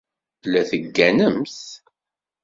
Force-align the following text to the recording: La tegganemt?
La 0.53 0.61
tegganemt? 0.69 1.57